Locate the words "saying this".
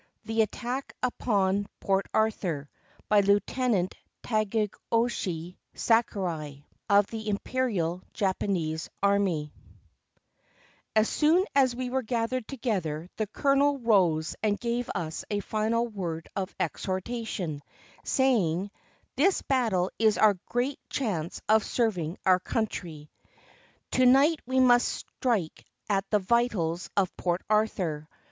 18.03-19.43